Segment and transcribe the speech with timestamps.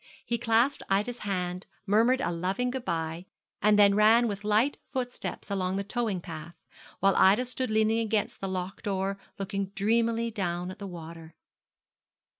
[0.25, 3.27] He clasped Ida's hand, murmured a loving good bye,
[3.61, 6.55] and then ran with light footsteps along the towing path,
[7.01, 11.35] while Ida stood leaning against the lock door looking dreamily down at the water.